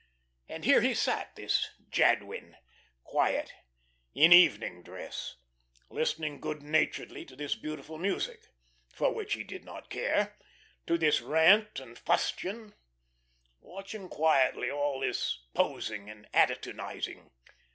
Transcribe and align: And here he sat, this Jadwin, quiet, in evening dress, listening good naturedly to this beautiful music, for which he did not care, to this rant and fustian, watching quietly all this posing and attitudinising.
And 0.49 0.65
here 0.65 0.81
he 0.81 0.95
sat, 0.95 1.35
this 1.35 1.69
Jadwin, 1.91 2.57
quiet, 3.03 3.53
in 4.15 4.33
evening 4.33 4.81
dress, 4.81 5.35
listening 5.91 6.39
good 6.41 6.63
naturedly 6.63 7.23
to 7.25 7.35
this 7.35 7.53
beautiful 7.53 7.99
music, 7.99 8.47
for 8.95 9.13
which 9.13 9.33
he 9.33 9.43
did 9.43 9.63
not 9.63 9.91
care, 9.91 10.39
to 10.87 10.97
this 10.97 11.21
rant 11.21 11.79
and 11.79 11.99
fustian, 11.99 12.73
watching 13.59 14.09
quietly 14.09 14.71
all 14.71 15.01
this 15.01 15.37
posing 15.53 16.09
and 16.09 16.27
attitudinising. 16.33 17.29